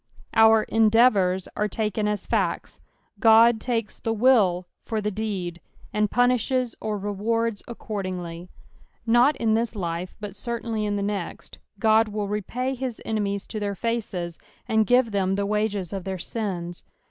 [0.33, 2.79] Our" endeatovri" are taken ax facts;
[3.23, 5.61] Ood takes the will for the deed,
[5.93, 8.49] and punishes or rewards accordingly.
[9.05, 13.59] Nut in this life, but certainly in the next, Ood will repay his enemies to
[13.59, 16.83] their faces, aod give them the wages of their sins.